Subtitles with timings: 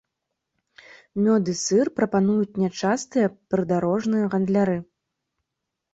[1.25, 4.77] Мёд і сыр прапануюць нячастыя прыдарожныя гандляры.